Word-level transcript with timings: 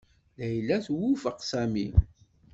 Layla 0.39 0.75
twufeq 0.85 1.37
Sami. 1.49 1.87